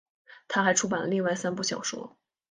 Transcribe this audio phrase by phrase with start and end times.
[0.47, 2.17] 她还出版了另外三部小说。